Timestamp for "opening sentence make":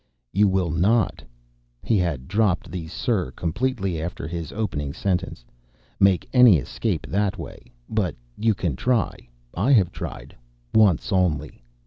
4.51-6.27